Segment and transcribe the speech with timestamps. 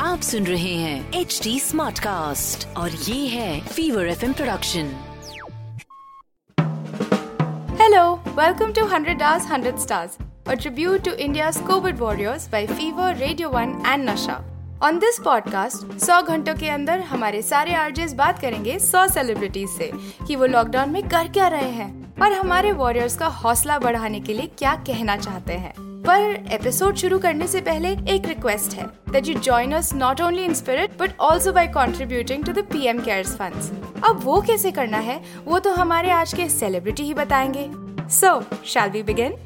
[0.00, 4.96] आप सुन रहे हैं एच डी स्मार्ट कास्ट और ये है fever F production
[7.80, 10.10] Hello, welcome to 100 Hours 100 Stars,
[10.46, 14.44] a tribute to India's COVID warriors by Fever, Radio 1 and Nasha.
[14.82, 19.90] On this podcast, 100 घंटों के अंदर हमारे सारे आरजेस बात करेंगे 100 सेलिब्रिटीज से
[20.26, 24.34] कि वो लॉकडाउन में कर क्या रहे हैं और हमारे वॉरियर्स का हौसला बढ़ाने के
[24.34, 29.26] लिए क्या कहना चाहते हैं। पर एपिसोड शुरू करने से पहले एक रिक्वेस्ट है that
[29.26, 33.36] you join us not only in spirit but also by contributing to the PM Cares
[33.36, 33.70] funds
[34.04, 37.70] अब वो कैसे करना है वो तो हमारे आज के सेलिब्रिटी ही बताएँगे।
[38.08, 39.36] So shall we begin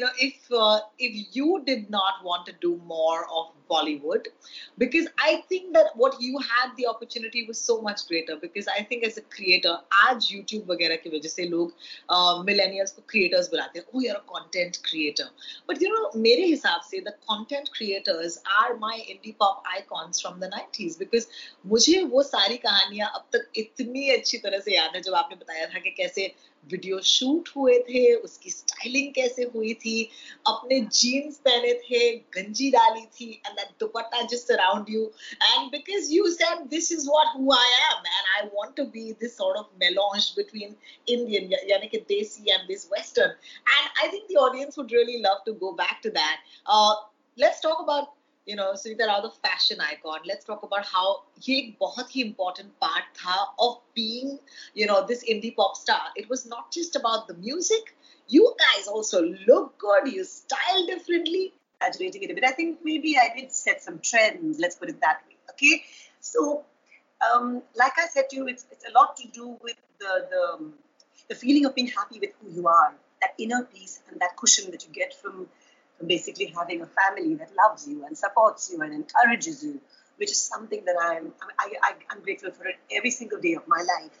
[0.00, 4.28] know if uh, if you did not want to do more of bollywood
[4.78, 8.82] because i think that what you had the opportunity was so much greater because i
[8.90, 11.72] think as a creator आज youtube वगैरह की वजह से लोग
[12.48, 15.28] millennials को creators बुलाते हैं oh you're a content creator
[15.70, 20.40] but you know मेरे हिसाब से the content creators are my indie pop icons from
[20.44, 21.28] the 90s because
[21.66, 25.66] मुझे वो सारी कहानियाँ अब तक इतनी अच्छी तरह से याद है जब आपने बताया
[25.74, 26.32] था कि कैसे
[26.70, 29.96] वीडियो शूट हुए थे उसकी स्टाइलिंग कैसे हुई थी
[30.48, 32.00] अपने जीन्स पहने थे
[32.36, 35.12] गंजी डाली थी and that dupatta just around you.
[35.52, 39.16] And because you said this is what who I am, and I want to be
[39.20, 43.30] this sort of melange between Indian, yani ke desi and this Western.
[43.30, 46.40] And I think the audience would really love to go back to that.
[46.66, 46.94] Uh,
[47.36, 48.14] let's talk about
[48.46, 50.20] you know Suneeta are the fashion icon.
[50.26, 51.06] Let's talk about how
[51.46, 53.04] ये एक बहुत important part
[53.58, 54.38] of being
[54.74, 56.00] you know this indie pop star.
[56.16, 57.94] It was not just about the music.
[58.28, 60.12] You guys also look good.
[60.12, 64.58] You style differently exaggerating it a bit i think maybe i did set some trends
[64.58, 65.82] let's put it that way okay
[66.20, 66.64] so
[67.26, 70.72] um, like i said to you it's, it's a lot to do with the, the
[71.28, 74.70] the feeling of being happy with who you are that inner peace and that cushion
[74.70, 75.48] that you get from
[76.06, 79.80] basically having a family that loves you and supports you and encourages you,
[80.16, 83.78] which is something that I'm I, I, I'm grateful for every single day of my
[83.78, 84.18] life.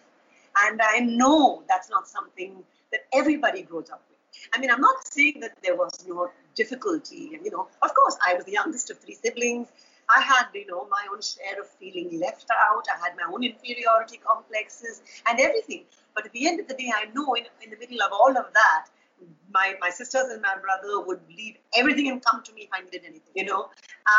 [0.64, 4.18] And I know that's not something that everybody grows up with.
[4.52, 6.30] I mean, I'm not saying that there was no
[6.62, 7.22] difficulty.
[7.34, 9.68] And, you know, of course, I was the youngest of three siblings.
[10.16, 12.84] I had, you know, my own share of feeling left out.
[12.94, 15.84] I had my own inferiority complexes and everything.
[16.14, 18.34] But at the end of the day, I know in, in the middle of all
[18.42, 18.86] of that,
[19.52, 22.82] my, my sisters and my brother would leave everything and come to me if I
[22.84, 23.68] needed anything, you know.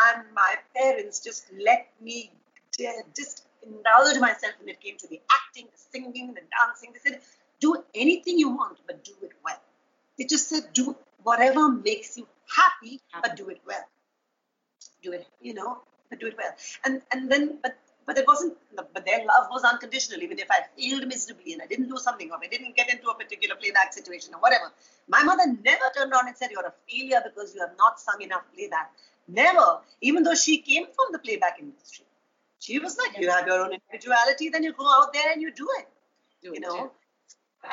[0.06, 2.30] And my parents just let me
[3.16, 6.92] just indulge myself when it came to the acting, the singing, the dancing.
[6.92, 7.20] They said,
[7.60, 9.60] do anything you want, but do it well.
[10.18, 13.84] They just said, do whatever makes you happy, but do it well.
[15.02, 16.52] Do it, you know, but do it well.
[16.84, 20.22] And and then, but but it wasn't, but their love was unconditional.
[20.22, 23.08] Even if I failed miserably and I didn't do something or I didn't get into
[23.08, 24.72] a particular playback situation or whatever,
[25.08, 28.20] my mother never turned around and said, You're a failure because you have not sung
[28.20, 28.92] enough playback.
[29.28, 29.80] Never.
[30.00, 32.04] Even though she came from the playback industry.
[32.58, 35.52] She was like, You have your own individuality, then you go out there and you
[35.52, 35.88] do it.
[36.42, 36.76] Do you it know?
[36.76, 36.90] Too.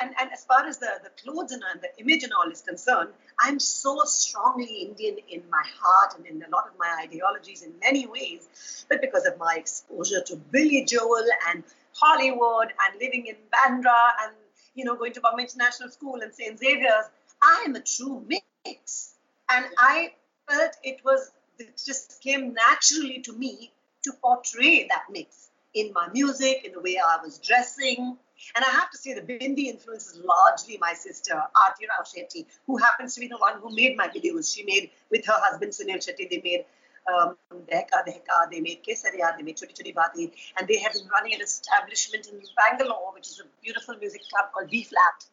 [0.00, 2.60] And, and as far as the, the clothes and, and the image and all is
[2.60, 3.10] concerned,
[3.40, 7.72] I'm so strongly Indian in my heart and in a lot of my ideologies in
[7.80, 8.84] many ways.
[8.88, 14.34] But because of my exposure to Billy Joel and Hollywood and living in Bandra and
[14.74, 16.58] you know going to Bombay International School and St.
[16.58, 17.06] Xavier's,
[17.42, 19.14] I am a true mix.
[19.50, 20.12] And I
[20.48, 23.72] felt it was it just came naturally to me
[24.04, 28.16] to portray that mix in my music, in the way I was dressing,
[28.54, 32.46] and I have to say, the Bindi influence is largely my sister, Aarti Rao Shetty,
[32.66, 34.54] who happens to be the one who made my videos.
[34.54, 36.64] She made, with her husband Sunil Shetty, they made
[37.12, 41.08] um, Dehka Dehka, they made Kesariya, they made Choti Choti Baati, and they have been
[41.08, 45.24] running an establishment in Bangalore, which is a beautiful music club called B Flat,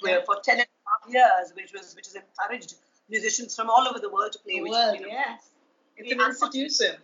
[0.00, 2.74] where for 10 and a half years, which was which has encouraged
[3.08, 4.56] musicians from all over the world to play.
[4.56, 5.48] The which, world, you know, yes.
[5.96, 6.96] It's an institution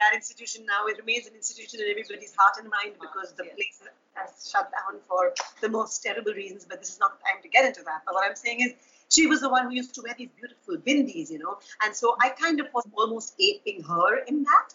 [0.00, 3.80] that institution now it remains an institution in everybody's heart and mind because the place
[4.14, 7.48] has shut down for the most terrible reasons but this is not the time to
[7.48, 8.02] get into that.
[8.04, 8.74] But what i'm saying is
[9.08, 11.58] she was the one who used to wear these beautiful bindis you know?
[11.82, 14.74] And so i kind of was almost aping her in that.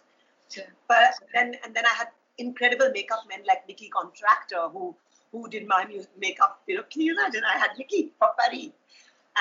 [0.50, 0.66] Sure.
[0.88, 2.08] but then and then i had
[2.38, 4.96] incredible makeup men like Mickey Contractor who
[5.32, 5.86] who did my
[6.20, 6.84] makeup you know?
[6.92, 7.44] Can you imagine?
[7.46, 8.74] I had Nikki Papari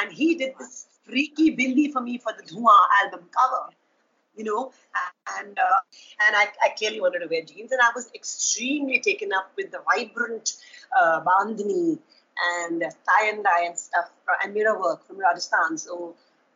[0.01, 3.75] and he did this freaky bindi for me for the Dhua album cover.
[4.37, 4.73] You know,
[5.39, 5.81] and uh,
[6.27, 9.71] and I, I clearly wanted to wear jeans, and I was extremely taken up with
[9.71, 10.55] the vibrant
[10.99, 11.99] uh, bandhani
[12.57, 14.11] and tie and dye and stuff
[14.43, 15.77] and mirror work from Rajasthan.
[15.77, 16.15] So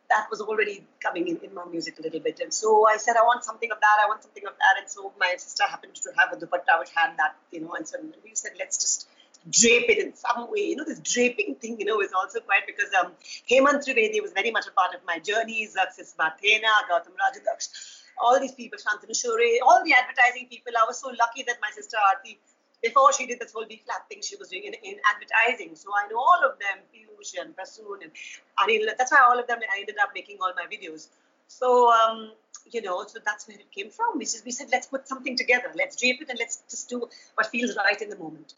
[0.09, 2.39] that was already coming in, in my music a little bit.
[2.39, 4.81] And so I said, I want something of that, I want something of that.
[4.81, 7.87] And so my sister happened to have a dupatta which had that, you know, and
[7.87, 9.07] so we said, let's just
[9.49, 10.61] drape it in some way.
[10.61, 13.11] You know, this draping thing, you know, is also quite because um,
[13.49, 17.69] Hemant Trivedi was very much a part of my journey, Mathena, Gautam Rajadhyaksha,
[18.17, 20.73] all these people, Shantanu Sheorey, all the advertising people.
[20.79, 22.37] I was so lucky that my sister Aarti
[22.81, 25.75] before she did this whole B flat thing she was doing in, in advertising.
[25.75, 28.11] So I know all of them, Piyush and Prasoon and
[28.59, 28.91] Anil.
[28.97, 31.07] That's why all of them I ended up making all my videos.
[31.47, 32.31] So um,
[32.71, 34.17] you know, so that's where it came from.
[34.17, 35.71] We, just, we said, let's put something together.
[35.75, 38.55] Let's drape it and let's just do what feels right in the moment.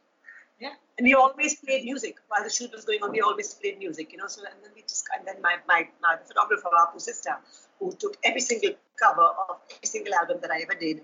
[0.59, 0.73] Yeah.
[0.97, 3.11] And we always played music while the shoot was going on.
[3.11, 4.27] We always played music, you know.
[4.27, 7.37] So and then we just and then my my, my photographer, Apu sister,
[7.79, 11.01] who took every single cover of every single album that I ever did,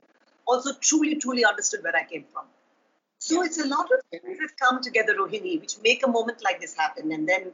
[0.47, 2.45] also truly truly understood where I came from.
[3.19, 6.59] So it's a lot of things that come together, Rohini, which make a moment like
[6.59, 7.11] this happen.
[7.13, 7.51] And then,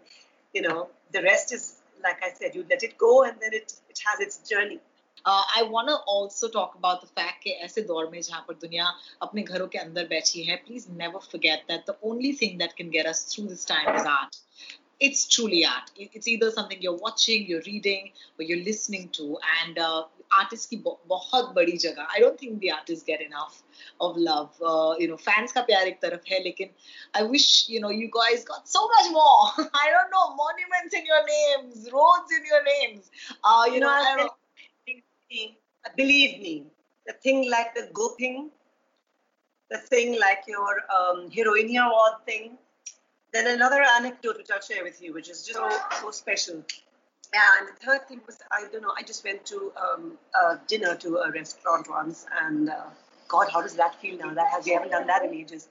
[0.51, 3.73] you know, the rest is, like I said, you let it go and then it,
[3.87, 4.79] it has its journey.
[5.26, 8.54] Uh, I want to also talk about the fact कि ऐसे दौर में जहाँ पर
[8.64, 8.86] दुनिया
[9.22, 12.90] अपने घरों के अंदर बैठी है please never forget that the only thing that can
[12.90, 14.36] get us through this time is art
[15.00, 15.90] it's truly art.
[15.96, 19.38] It's either something you're watching, you're reading, or you're listening to.
[19.62, 20.04] And uh,
[20.38, 22.06] artists की बहुत बड़ी जगह.
[22.16, 23.62] I don't think the artists get enough
[24.00, 24.50] of love.
[24.62, 26.70] Uh, you know, fans का प्यार एक तरफ है, लेकिन
[27.14, 29.68] I wish you know you guys got so much more.
[29.82, 33.10] I don't know monuments in your names, roads in your names.
[33.42, 34.28] Uh, you, you know, know
[35.31, 36.65] I believe me,
[37.05, 38.49] the thing like the Goping,
[39.69, 42.57] the thing like your um, Heroinia Award thing
[43.31, 45.69] then another anecdote which I'll share with you, which is just so,
[46.01, 46.55] so special.
[46.55, 48.93] And the third thing was I don't know.
[48.97, 52.85] I just went to um, a dinner to a restaurant once, and uh,
[53.27, 54.33] God, how does that feel now?
[54.33, 55.67] That has we haven't done that in ages.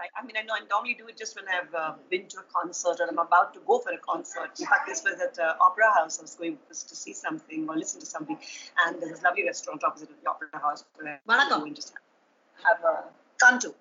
[0.00, 2.38] I, I mean, I know I normally do it just when I've uh, been to
[2.38, 4.50] a concert or I'm about to go for a concert.
[4.58, 6.18] In fact, this was at uh, Opera House.
[6.18, 8.38] I was going to see something or listen to something,
[8.86, 11.92] and there's this lovely restaurant opposite of the Opera House where I go and just
[12.64, 13.04] have a
[13.38, 13.74] canto.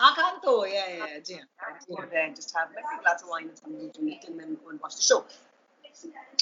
[0.00, 1.20] Akanto, yeah, yeah, yeah.
[1.20, 1.40] Ji,
[1.88, 4.56] Go there and just have a glass of wine and something to eat and then
[4.62, 5.24] go and watch the show.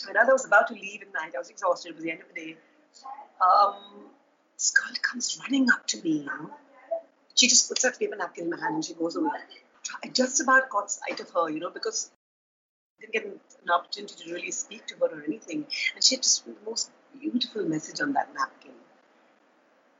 [0.08, 1.90] And as I was about to leave at night, I was exhausted.
[1.90, 2.56] It was the end of the day.
[3.44, 4.08] Um,
[4.62, 6.50] this girl comes running up to me, you know.
[7.34, 9.40] She just puts her paper napkin in my hand and she goes away.
[10.04, 12.12] I just about caught sight of her, you know, because
[13.00, 13.24] I didn't get
[13.64, 15.66] an opportunity to really speak to her or anything.
[15.96, 18.78] And she had just the most beautiful message on that napkin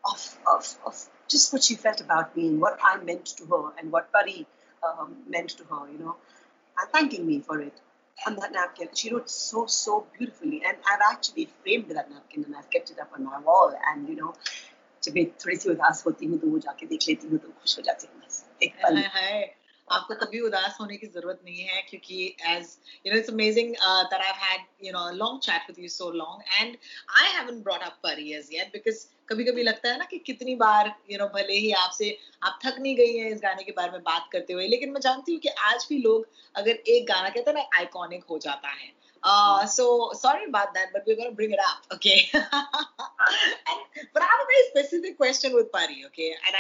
[0.09, 3.73] of, of, of just what she felt about me and what I meant to her
[3.81, 4.47] and what Pari
[4.87, 6.15] um, meant to her, you know,
[6.79, 7.75] and thanking me for it
[8.18, 8.90] on that napkin.
[8.94, 10.62] She wrote so, so beautifully.
[10.68, 13.74] And I've actually framed that napkin and I've kept it up on my wall.
[13.92, 14.34] And, you know,
[15.04, 17.78] जब मैं थोड़ी सी उदास होती हूँ तो वो जाके देख लेती हूँ तो खुश
[17.78, 18.98] हो जाती हूँ बस एक पल
[19.88, 22.76] आपको कभी उदास होने की जरूरत नहीं है क्योंकि as
[23.06, 26.10] you know it's amazing that I have had you know long chat with you so
[26.12, 26.78] long and
[27.22, 30.55] I haven't brought up परी एज येट बिकॉज कभी कभी लगता है ना कि कितनी
[30.55, 33.91] बार यू नो भले ही आपसे आप थक नहीं गई हैं इस गाने के बारे
[33.91, 37.29] में बात करते हुए लेकिन मैं जानती हूँ कि आज भी लोग अगर एक गाना
[37.29, 39.03] कहते हैं ना आइकॉनिक हो जाता है।
[39.67, 40.47] So sorry
[44.69, 46.57] specific question with Pari okay and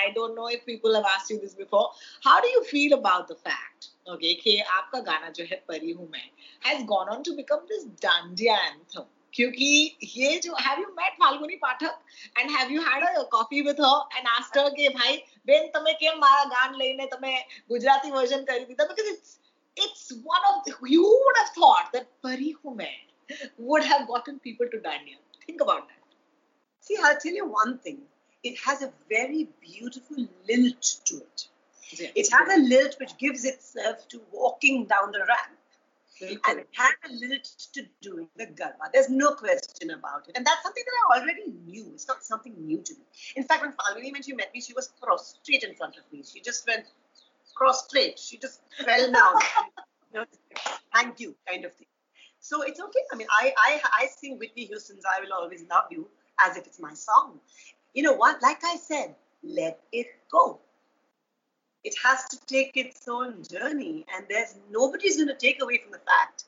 [4.62, 6.30] आपका गाना जो है Pari Hoon Main
[6.66, 11.55] has gone on to become this dandiya anthem क्योंकि ये जो have you met Falguni
[11.63, 15.17] Pathak and have you had a coffee with her and asked her કે ભાઈ
[15.49, 17.35] બેન તમે કેમ મારા ગાન લઈને તમે
[17.73, 19.37] ગુજરાતી વર્ઝન કરી દીધા because it's
[19.77, 22.77] it's one of the, you would have thought that Pari Hu
[23.57, 25.17] would have gotten people to Dania.
[25.45, 26.03] Think about that.
[26.81, 27.99] See, I'll tell you one thing.
[28.43, 31.47] It has a very beautiful lilt to it.
[31.83, 32.09] Yeah.
[32.15, 35.57] It has a lilt which gives itself to walking down the ramp.
[36.22, 37.38] And it had a little
[37.72, 38.92] to do with the Garba.
[38.92, 40.36] There's no question about it.
[40.36, 41.90] And that's something that I already knew.
[41.94, 43.04] It's not something new to me.
[43.36, 46.22] In fact, when Falguni, when she met me, she was prostrate in front of me.
[46.22, 46.84] She just went
[47.56, 48.18] prostrate.
[48.18, 49.34] She just fell down.
[50.12, 50.24] you know,
[50.94, 51.86] thank you, kind of thing.
[52.40, 53.00] So it's okay.
[53.12, 56.08] I mean, I, I, I sing Whitney Houston's I Will Always Love You
[56.44, 57.38] as if it's my song.
[57.94, 58.42] You know what?
[58.42, 60.60] Like I said, let it go
[61.84, 64.04] it has to take its own journey.
[64.14, 66.44] And there's nobody's going to take away from the fact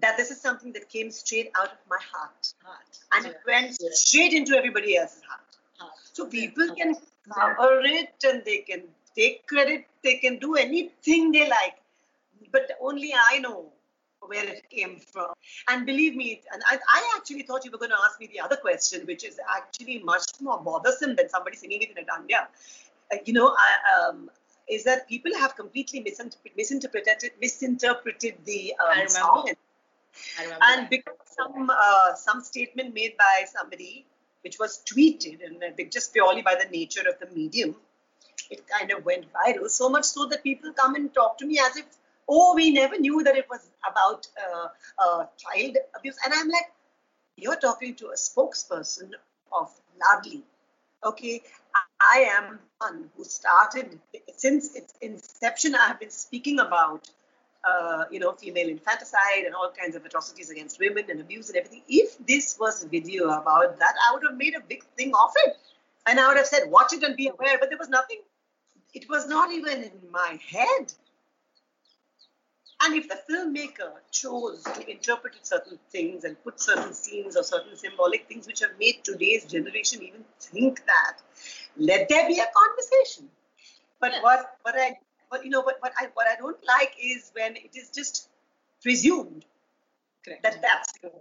[0.00, 2.54] that this is something that came straight out of my heart.
[2.64, 2.98] heart.
[3.12, 3.30] And yeah.
[3.30, 3.90] it went yeah.
[3.92, 5.40] straight into everybody else's heart.
[5.78, 5.92] heart.
[6.12, 6.74] So people yeah.
[6.84, 6.96] can
[7.30, 8.84] cover it and they can
[9.16, 11.76] take credit, they can do anything they like.
[12.50, 13.72] But only I know
[14.26, 15.32] where it came from.
[15.68, 18.40] And believe me, and I, I, actually thought you were going to ask me the
[18.40, 22.46] other question, which is actually much more bothersome than somebody singing it in a dandiya.
[23.12, 24.30] Uh, you know, I, um,
[24.68, 29.50] is that people have completely misinterpreted misinterpreted, misinterpreted the um, song.
[30.62, 34.06] And because some uh, some statement made by somebody,
[34.42, 37.76] which was tweeted, and just purely by the nature of the medium,
[38.50, 39.68] it kind of went viral.
[39.70, 41.86] So much so that people come and talk to me as if
[42.28, 46.16] oh, we never knew that it was about uh, uh, child abuse.
[46.24, 46.72] And I'm like,
[47.36, 49.10] you're talking to a spokesperson
[49.52, 50.42] of Ladli.
[51.04, 51.42] Okay,
[52.10, 53.98] I am one who started
[54.36, 55.74] since its inception.
[55.74, 57.08] I have been speaking about,
[57.68, 61.56] uh, you know, female infanticide and all kinds of atrocities against women and abuse and
[61.58, 61.82] everything.
[61.88, 65.30] If this was a video about that, I would have made a big thing of
[65.44, 65.56] it,
[66.06, 67.58] and I would have said, watch it and be aware.
[67.58, 68.20] But there was nothing.
[68.94, 70.92] It was not even in my head
[72.82, 77.76] and if the filmmaker chose to interpret certain things and put certain scenes or certain
[77.76, 81.18] symbolic things which have made today's generation even think that,
[81.76, 83.28] let there be a conversation.
[84.00, 84.22] But yes.
[84.22, 84.98] what what I
[85.30, 88.28] but you know what what I what I don't like is when it is just
[88.82, 89.44] presumed
[90.24, 90.42] Correct.
[90.42, 91.12] that that's good.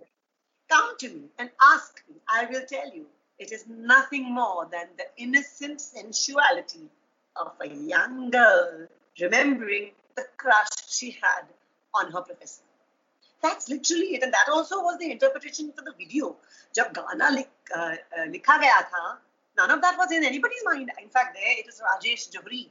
[0.70, 2.16] Come to me and ask me.
[2.28, 3.06] I will tell you.
[3.40, 6.90] It is nothing more than the innocent sensuality
[7.36, 8.88] of a young girl
[9.20, 11.45] remembering the crush she had
[11.95, 12.63] on her professor.
[13.43, 14.23] That's literally it.
[14.23, 16.37] And that also was the interpretation for the video.
[16.75, 19.19] जब गाना लिखा गया था,
[19.59, 20.91] none of that was in anybody's mind.
[21.03, 22.69] In fact, there it is Rajesh Johri.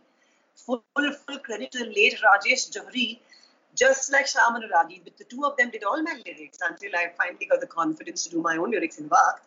[0.56, 3.20] Full, full credit to late Rajesh Johri.
[3.76, 7.12] Just like Shyam Anuragi, but the two of them did all my lyrics until I
[7.18, 9.42] finally got the confidence to do my own lyrics in Waqt.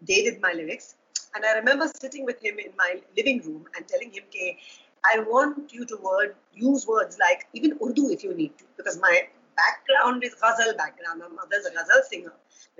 [0.00, 0.94] They did my lyrics.
[1.34, 4.58] And I remember sitting with him in my living room and telling him, okay,
[5.05, 8.99] I want you to word use words like even Urdu if you need to, because
[8.99, 11.19] my background is ghazal background.
[11.19, 12.33] My mother's a ghazal singer,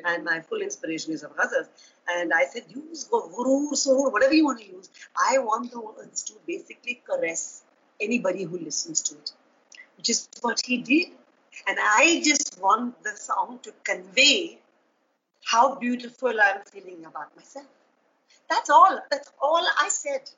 [0.05, 1.67] and my full inspiration is of ghazals.
[2.07, 4.89] And I said, use gurur, surur, whatever you want to use.
[5.17, 7.63] I want the words to basically caress
[7.99, 9.31] anybody who listens to it,
[9.97, 11.07] which is what he did.
[11.67, 14.59] And I just want the song to convey
[15.43, 17.65] how beautiful I'm feeling about myself.
[18.49, 18.99] That's all.
[19.09, 20.29] That's all I said.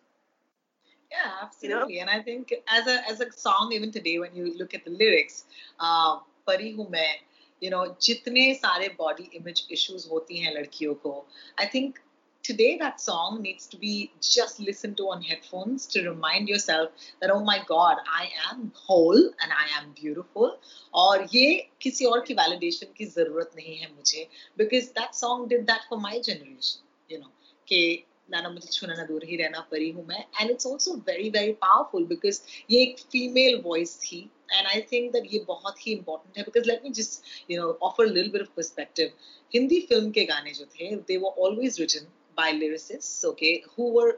[1.12, 1.94] Yeah, absolutely.
[1.94, 2.12] You know?
[2.12, 4.90] And I think as a as a song, even today, when you look at the
[4.90, 5.44] lyrics,
[5.80, 6.18] uh,
[6.48, 7.14] परी हूँ मैं
[7.62, 11.24] you know जितने सारे body image issues होती हैं लड़कियों को
[11.58, 11.98] I think
[12.44, 17.32] today that song needs to be just listened to on headphones to remind yourself that
[17.34, 20.54] oh my god I am whole and I am beautiful
[20.94, 24.28] और ये किसी और की validation की जरूरत नहीं है मुझे
[24.62, 27.32] because that song did that for my generation you know
[27.68, 27.82] कि
[28.31, 30.23] नाना मुझे छूना ना दूर ही रहना Pari Hoon Main.
[30.41, 34.19] And it's also very very powerful because ये एक फीमेल वॉइस थी।
[34.53, 37.71] एंड आई थिंक दैट ये बहुत ही इंपॉर्टेंट है because let me just you know
[37.89, 39.11] offer लिल bit of perspective
[39.53, 44.11] Hindi film के गाने जो थे they were always written by lyricists, okay, who were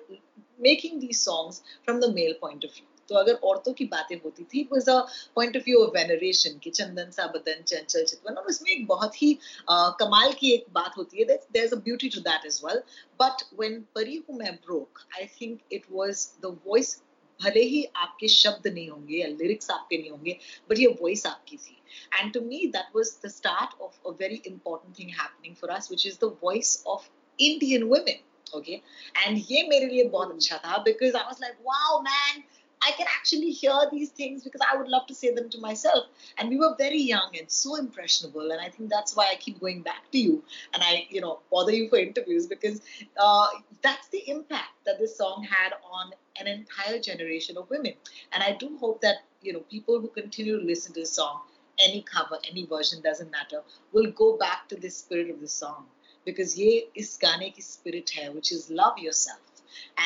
[0.60, 4.44] making these songs from the male point of view तो अगर औरतों की बातें होती
[4.44, 5.00] थी it was a
[5.36, 9.22] point of view of veneration की चंदन सा बदन चंचल चितवन और उसमें एक बहुत
[9.22, 12.62] ही uh, कमाल की एक बात होती है there is a beauty to that as
[12.66, 12.82] well
[13.22, 17.02] but when Pari Hoon Main broke I think it was the voice
[17.40, 20.38] भले ही आपके शब्द नहीं होंगे या लिरिक्स आपके नहीं होंगे
[20.70, 21.76] बट ये वॉइस आपकी थी.
[22.20, 25.92] And to me that was the start of a very important thing happening for us
[25.92, 27.10] which is the voice of
[27.40, 28.82] Indian women okay?
[29.26, 32.44] And ये मेरे लिए बहुत अच्छा था because I was like wow man
[32.82, 36.06] I can actually hear these things because I would love to say them to myself.
[36.38, 38.52] And we were very young and so impressionable.
[38.52, 41.40] And I think that's why I keep going back to you and I, you know,
[41.52, 42.82] bother you for interviews because
[43.18, 43.48] uh,
[43.82, 47.94] that's the impact that this song had on an entire generation of women.
[48.32, 51.42] And I do hope that, you know, people who continue to listen to this song,
[51.80, 53.62] any cover, any version, doesn't matter,
[53.94, 55.86] will go back to the spirit of the song.
[56.24, 59.40] Because ye is gaane ki spirit hai, which is love yourself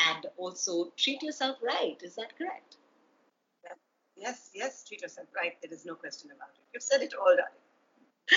[0.08, 1.96] and also treat yourself right.
[2.02, 2.76] Is that correct?
[4.16, 5.52] Yes, yes, treat yourself right.
[5.62, 6.60] There is no question about it.
[6.74, 7.60] You've said it all, darling.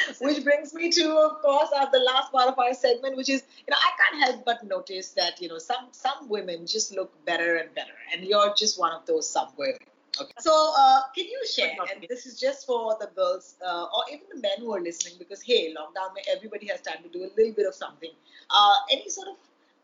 [0.22, 3.44] which brings me to, of course, uh, the last part of our segment, which is,
[3.68, 7.12] you know, I can't help but notice that, you know, some some women just look
[7.26, 9.78] better and better, and you're just one of those some women.
[10.20, 10.32] Okay.
[10.40, 11.76] So, uh, can you share?
[11.92, 15.16] And this is just for the girls uh, or even the men who are listening,
[15.20, 18.12] because hey, lockdown, everybody has time to do a little bit of something.
[18.50, 19.36] Uh, any sort of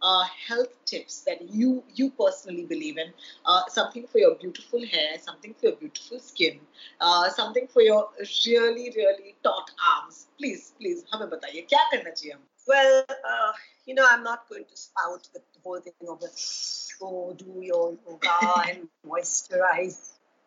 [0.03, 3.13] uh, health tips that you you personally believe in
[3.47, 6.61] uh, something for your beautiful hair something for your beautiful skin
[7.01, 8.09] uh, something for your
[8.47, 12.95] really really taut arms please please हमें बताइए क्या करना चाहिए हम well
[13.31, 13.53] uh,
[13.87, 16.31] you know I'm not going to spout the whole thing of the
[17.07, 18.37] oh do your yoga
[18.69, 19.99] and moisturize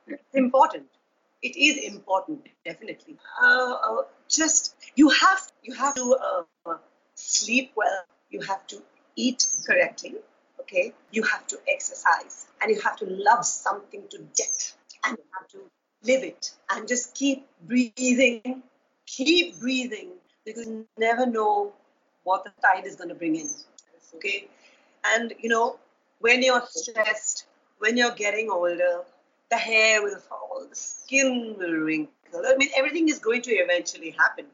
[0.07, 0.97] it's important
[1.41, 3.17] it is important, definitely.
[3.41, 6.17] Uh, uh, just you have you have to
[6.65, 6.77] uh,
[7.13, 8.05] sleep well.
[8.29, 8.81] You have to
[9.16, 10.16] eat correctly.
[10.60, 10.92] Okay.
[11.10, 15.48] You have to exercise, and you have to love something to death, and you have
[15.48, 15.58] to
[16.04, 18.62] live it, and just keep breathing.
[19.06, 20.10] Keep breathing
[20.46, 21.72] because you never know
[22.24, 23.50] what the tide is going to bring in.
[24.14, 24.48] Okay.
[25.04, 25.78] And you know,
[26.20, 27.46] when you're stressed,
[27.78, 29.02] when you're getting older,
[29.50, 32.12] the hair will fall, the skin will wrinkle.
[32.34, 34.46] I mean, everything is going to eventually happen.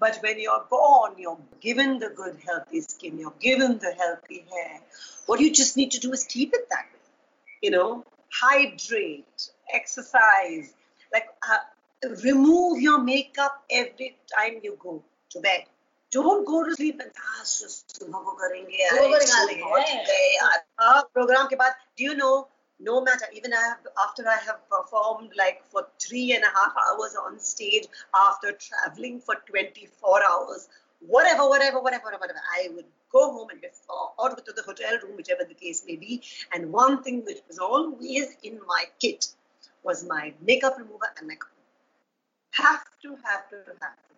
[0.00, 4.80] But when you're born, you're given the good, healthy skin, you're given the healthy hair.
[5.26, 7.00] What you just need to do is keep it that way.
[7.62, 10.74] You know, hydrate, exercise,
[11.12, 11.58] like uh,
[12.22, 15.64] remove your makeup every time you go to bed.
[16.10, 18.98] Don't go to sleep and ah, सुबह को करेंगे यार
[21.14, 22.46] program के बाद do you know
[22.79, 27.39] no matter even after I have performed like for three and a half hours on
[27.39, 30.69] stage after traveling for 24 hours,
[30.99, 35.17] whatever, whatever, whatever, whatever, I would go home and before or to the hotel room,
[35.17, 36.21] whichever the case may be.
[36.53, 39.27] And one thing which was always in my kit
[39.83, 41.49] was my makeup remover and makeup.
[42.51, 44.09] Have to, have to, have to.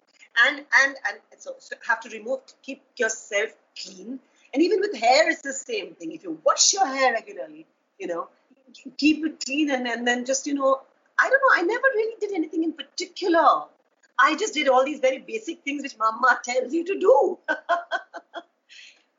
[0.48, 3.50] And and and so, so have to remove, keep yourself
[3.82, 4.20] clean.
[4.54, 6.12] And even with hair, it's the same thing.
[6.12, 7.66] If you wash your hair regularly,
[8.00, 8.30] you know,
[8.98, 10.82] keep it clean and, and then just, you know,
[11.20, 13.64] I don't know, I never really did anything in particular.
[14.20, 17.38] I just did all these very basic things which mama tells you to do.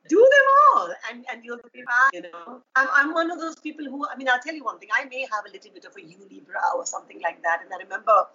[0.09, 2.63] do them all and, and you'll be fine, you know.
[2.77, 5.05] I'm, I'm one of those people who, I mean, I'll tell you one thing, I
[5.05, 7.61] may have a little bit of a unibrow or something like that.
[7.65, 8.27] And I remember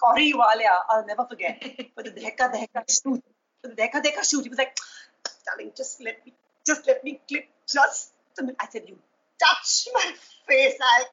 [0.00, 1.62] Cory Walia, I'll never forget,
[1.94, 3.22] for the Dheka Dheka shoot,
[3.60, 4.76] for the Dheka Dheka shoot, he was like,
[5.46, 6.32] darling, just let me,
[6.66, 8.56] just let me clip just a minute.
[8.60, 8.96] I said, you
[9.38, 10.14] touch my
[10.50, 11.06] face, I'll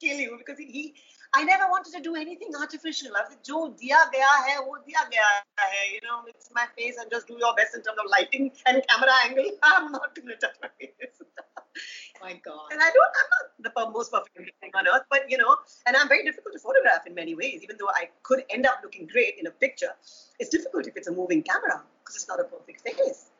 [0.00, 0.36] kill you.
[0.38, 0.94] Because he,
[1.34, 3.12] I never wanted to do anything artificial.
[3.16, 5.28] I said, Jo diya gaya hai, wo diya gaya
[5.58, 5.94] hai.
[5.94, 8.82] You know, it's my face and just do your best in terms of lighting and
[8.88, 9.50] camera angle.
[9.62, 11.22] I'm not going to touch my face.
[12.22, 12.68] my God.
[12.72, 13.28] And I don't, I'm
[13.62, 16.60] not the most perfect thing on earth, but you know, and I'm very difficult to
[16.60, 19.92] photograph in many ways, even though I could end up looking great in a picture.
[20.38, 23.30] It's difficult if it's a moving camera because it's not a perfect face.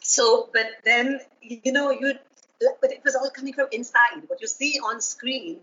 [0.00, 2.14] So, but then, you know, you
[2.80, 4.22] but it was all coming from inside.
[4.26, 5.58] What you see on screen,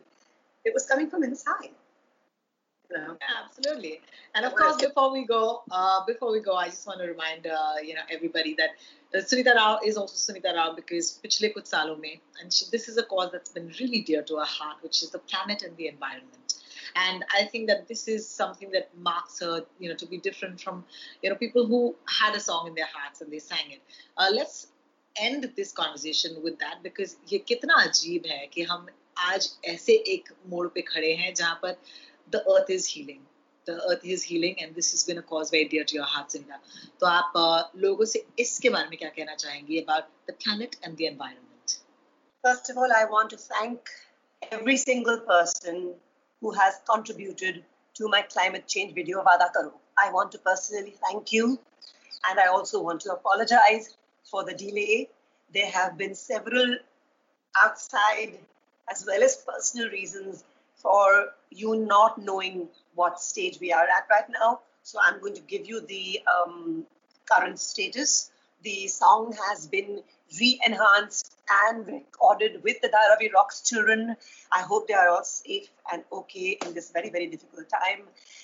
[0.66, 1.72] it was coming from inside.
[2.92, 3.18] You?
[3.46, 4.02] Absolutely,
[4.34, 7.46] and of course, before we go, uh, before we go, I just want to remind
[7.46, 8.72] uh, you know everybody that
[9.14, 12.88] uh, Suneeta Rao is also Suneeta Rao because pichle kuch saalon mein, and she, this
[12.88, 15.78] is a cause that's been really dear to her heart, which is the planet and
[15.78, 16.56] the environment
[16.96, 20.60] and i think that this is something that marks her you know to be different
[20.60, 20.84] from
[21.22, 23.82] you know people who had a song in their hearts and they sang it
[24.18, 24.68] uh, let's
[25.19, 28.87] end this conversation with that because ये कितना अजीब है कि हम
[29.19, 31.77] आज ऐसे एक मोड़ पे खड़े हैं जहां पर
[32.33, 33.21] the earth is healing
[33.67, 36.31] the earth is healing and this has been a cause very dear to your heart
[36.37, 36.61] Sinda
[37.01, 40.97] तो आप uh, लोगों से इसके बारे में क्या कहना चाहेंगी about the planet and
[40.97, 41.79] the environment
[42.45, 43.95] first of all I want to thank
[44.51, 45.95] every single person
[46.41, 47.65] who has contributed
[47.99, 49.73] to my climate change video Vada Karo
[50.07, 51.59] I want to personally thank you
[52.29, 53.95] and I also want to apologize
[54.30, 55.10] for the delay.
[55.54, 56.78] There have been several
[57.62, 58.38] outside
[58.90, 60.44] as well as personal reasons
[60.76, 64.62] for you not knowing what stage we are at right now.
[64.84, 66.86] So I'm going to give you the um,
[67.30, 68.32] current status.
[68.64, 70.02] The song has been
[70.40, 74.16] re-enhanced and recorded with the Dharavi Rocks children.
[74.52, 78.04] I hope they are all safe and okay in this very, very difficult time.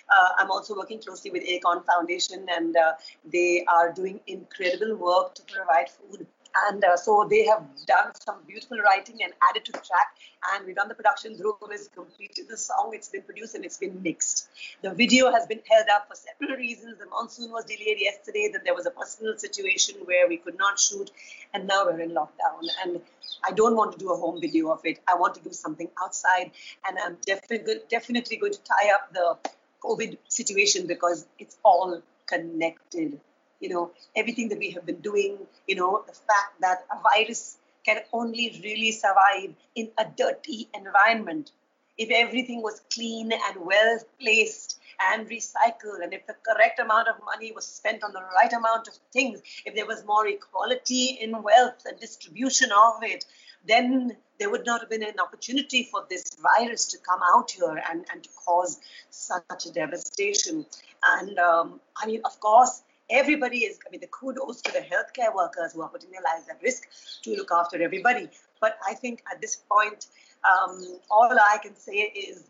[0.09, 2.93] Uh, I'm also working closely with Acorn Foundation, and uh,
[3.31, 6.27] they are doing incredible work to provide food
[6.67, 10.15] and uh, so they have done some beautiful writing and added to the track.
[10.53, 11.35] And we've done the production.
[11.35, 12.91] Dhruv has completed the song.
[12.93, 14.47] It's been produced and it's been mixed.
[14.81, 16.99] The video has been held up for several reasons.
[16.99, 18.49] The monsoon was delayed yesterday.
[18.51, 21.11] Then there was a personal situation where we could not shoot.
[21.53, 22.67] And now we're in lockdown.
[22.83, 23.01] And
[23.43, 24.99] I don't want to do a home video of it.
[25.07, 26.51] I want to do something outside.
[26.87, 29.37] And I'm definitely definitely going to tie up the
[29.83, 33.19] COVID situation because it's all connected
[33.59, 35.37] you know, everything that we have been doing,
[35.67, 41.51] you know, the fact that a virus can only really survive in a dirty environment.
[41.97, 44.79] If everything was clean and well placed
[45.11, 48.87] and recycled, and if the correct amount of money was spent on the right amount
[48.87, 53.25] of things, if there was more equality in wealth and distribution of it,
[53.67, 56.23] then there would not have been an opportunity for this
[56.57, 60.65] virus to come out here and, and to cause such a devastation.
[61.03, 65.33] And um, I mean, of course, everybody is, I mean, the kudos to the healthcare
[65.33, 66.87] workers who are putting their lives at risk
[67.23, 68.29] to look after everybody.
[68.61, 70.07] But I think at this point,
[70.43, 72.45] um, all I can say is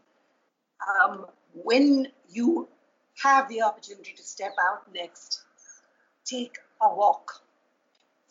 [1.03, 2.67] um, when you
[3.21, 5.41] have the opportunity to step out next,
[6.25, 7.41] take a walk.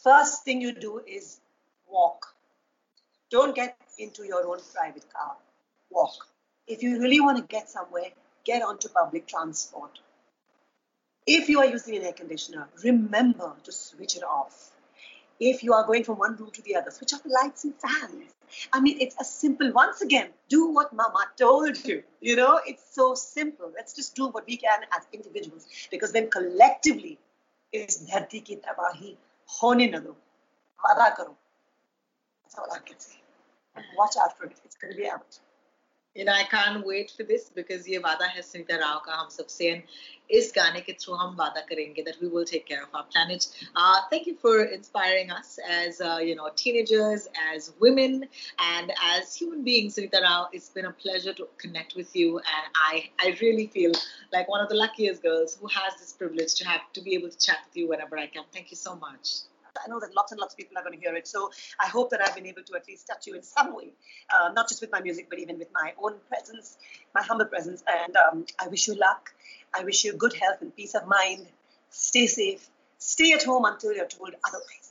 [0.02, 1.40] First thing you do is
[1.88, 2.26] walk.
[3.30, 5.36] Don't get into your own private car.
[5.90, 6.26] Walk.
[6.66, 8.10] If you really want to get somewhere,
[8.44, 9.98] get onto public transport.
[11.25, 14.71] If you are using an air conditioner, remember to switch it off.
[15.39, 17.73] If you are going from one room to the other, switch off the lights and
[17.75, 18.33] fans.
[18.73, 22.03] I mean, it's a simple, once again, do what mama told you.
[22.19, 23.71] You know, it's so simple.
[23.75, 27.19] Let's just do what we can as individuals because then collectively
[27.71, 29.17] is धरती की तबाही
[29.61, 30.15] होने न दो
[30.85, 31.35] वादा करो
[32.43, 33.19] that's all I can say
[33.97, 35.39] watch out for it it's going to be out
[36.16, 39.50] And I can't wait for this because ye vada hai Suneeta Rao ka hum sab
[39.50, 39.82] se and
[40.28, 43.46] is gaane through hum vada karenge that we will take care of our planet.
[43.74, 49.34] Uh, thank you for inspiring us as uh, you know teenagers, as women, and as
[49.34, 49.96] human beings.
[49.96, 53.92] Suneeta Rao, it's been a pleasure to connect with you, and I I really feel
[54.32, 57.30] like one of the luckiest girls who has this privilege to have to be able
[57.30, 58.44] to chat with you whenever I can.
[58.52, 59.53] Thank you so much.
[59.83, 61.27] I know that lots and lots of people are going to hear it.
[61.27, 61.49] So
[61.79, 63.91] I hope that I've been able to at least touch you in some way,
[64.33, 66.77] uh, not just with my music, but even with my own presence,
[67.15, 67.83] my humble presence.
[67.87, 69.31] And um, I wish you luck.
[69.77, 71.47] I wish you good health and peace of mind.
[71.89, 72.69] Stay safe.
[72.97, 74.89] Stay at home until you're told otherwise.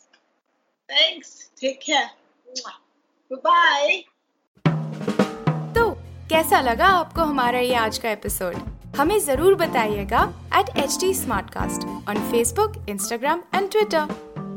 [0.88, 1.50] Thanks.
[1.60, 2.10] Take care.
[3.30, 4.04] Bye.
[5.74, 5.90] तो
[6.30, 8.56] कैसा लगा आपको हमारा ये आज का episode
[8.96, 10.22] हमें जरूर बताइएगा
[10.58, 11.12] at H T
[11.54, 14.31] Smartcast on Facebook Instagram and Twitter